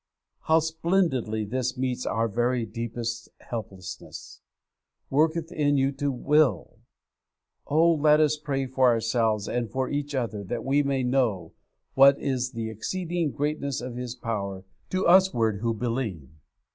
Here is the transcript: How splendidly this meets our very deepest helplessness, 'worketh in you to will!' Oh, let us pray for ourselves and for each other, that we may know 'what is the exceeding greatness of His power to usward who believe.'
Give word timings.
How 0.45 0.57
splendidly 0.61 1.45
this 1.45 1.77
meets 1.77 2.07
our 2.07 2.27
very 2.27 2.65
deepest 2.65 3.29
helplessness, 3.41 4.41
'worketh 5.11 5.51
in 5.51 5.77
you 5.77 5.91
to 5.91 6.11
will!' 6.11 6.79
Oh, 7.67 7.91
let 7.91 8.19
us 8.19 8.35
pray 8.35 8.65
for 8.65 8.87
ourselves 8.89 9.47
and 9.47 9.69
for 9.69 9.89
each 9.91 10.15
other, 10.15 10.43
that 10.43 10.65
we 10.65 10.81
may 10.81 11.03
know 11.03 11.53
'what 11.93 12.17
is 12.19 12.53
the 12.53 12.67
exceeding 12.71 13.29
greatness 13.29 13.79
of 13.79 13.95
His 13.95 14.15
power 14.15 14.63
to 14.89 15.05
usward 15.07 15.59
who 15.61 15.71
believe.' 15.71 16.31